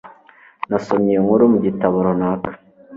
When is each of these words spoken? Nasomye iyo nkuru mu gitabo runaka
Nasomye 0.69 1.07
iyo 1.11 1.21
nkuru 1.25 1.43
mu 1.51 1.57
gitabo 1.65 1.95
runaka 2.05 2.49